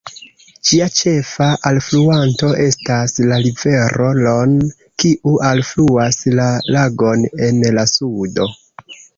[0.67, 4.57] Ĝia ĉefa alfluanto estas la rivero "Ron",
[5.05, 8.51] kiu alfluas la lagon en la sudo.